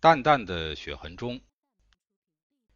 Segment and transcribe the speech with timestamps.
[0.00, 1.40] 淡淡的血痕中，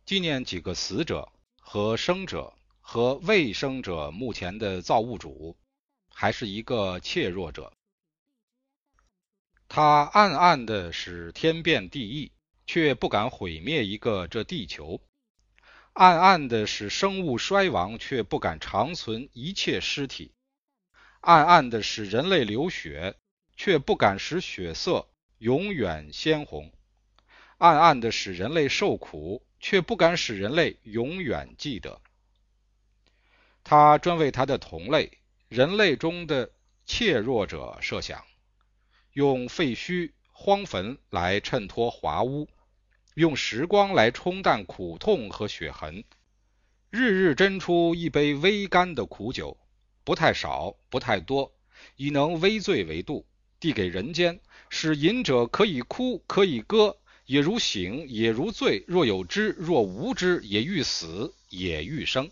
[0.05, 5.57] 纪念几个死者和生者和未生者目前的造物主，
[6.13, 7.73] 还是一个怯弱者。
[9.69, 12.33] 他暗暗的使天变地异，
[12.67, 15.01] 却不敢毁灭一个这地球；
[15.93, 20.33] 暗暗的使生物衰亡，却不敢长存一切尸体；
[21.21, 23.17] 暗暗的使人类流血，
[23.57, 26.73] 却不敢使血色永远鲜红。
[27.63, 32.01] 暗暗的使人类受苦，却不敢使人类永远记得。
[33.63, 36.51] 他专为他的同类人类中的
[36.87, 38.25] 怯弱者设想，
[39.13, 42.49] 用废墟、荒坟来衬托华屋，
[43.15, 46.03] 用时光来冲淡苦痛和血痕，
[46.91, 49.57] 日日斟出一杯微甘的苦酒，
[50.03, 51.55] 不太少，不太多，
[51.95, 53.25] 以能微醉为度，
[53.61, 56.99] 递给人间，使饮者可以哭，可以歌。
[57.33, 62.31] 也如醒，也如醉；若有知，若无知，也欲死，也欲生。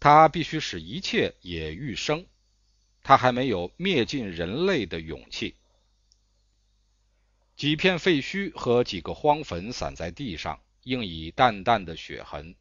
[0.00, 2.26] 他必须使一切也欲生。
[3.04, 5.54] 他还没有灭尽人类的勇气。
[7.54, 12.56] 几片废墟和几个荒坟散在地上，映以淡淡的血痕。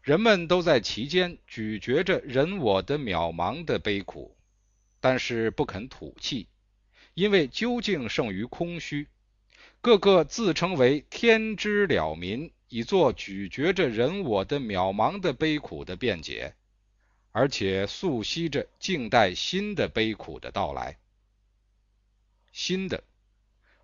[0.00, 4.36] 人们都在其间咀嚼着人我的渺茫的悲苦，
[5.00, 6.46] 但是不肯吐气，
[7.14, 9.08] 因为究竟胜于空虚。
[9.82, 16.54] 个个自称为天之了民，以作咀嚼着人我的渺茫的悲苦的辩解，
[17.32, 20.98] 而且素息着静待新的悲苦的到来。
[22.52, 23.02] 新的，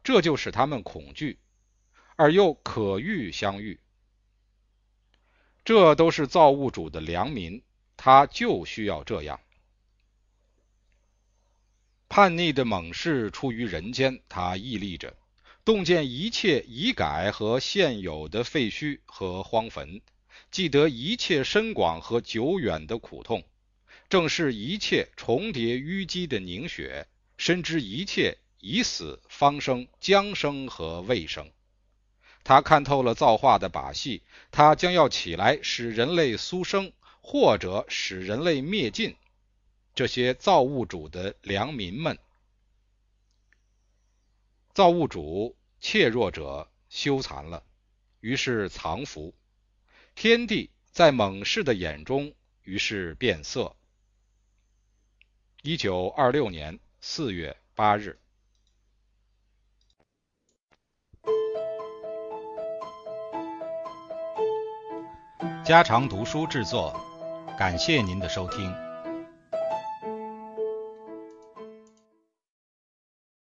[0.05, 1.39] 这就使他们恐惧，
[2.17, 3.81] 而又可遇相遇。
[5.65, 7.63] 这都是造物主的良民，
[7.97, 9.41] 他就需要这样。
[12.07, 15.17] 叛逆的猛士出于人间，他屹立着。
[15.67, 20.01] 洞见一切已改和现有的废墟和荒坟，
[20.53, 23.43] 记得一切深广和久远的苦痛，
[24.09, 31.51] 正视一切重叠淤积的凝血，深知一切已死方生、将生和未生。
[32.45, 34.23] 他看透了造化的把戏，
[34.53, 39.17] 他将要起来使人类苏生，或者使人类灭尽。
[39.97, 42.17] 这些造物主的良民们。
[44.77, 47.65] 造物主怯弱者羞惭了，
[48.21, 49.33] 于是藏伏；
[50.15, 53.75] 天地在猛士的眼中，于是变色。
[55.63, 58.19] 一九二六年四月八日，
[65.65, 67.01] 家常读书制作，
[67.59, 68.86] 感谢您的收听。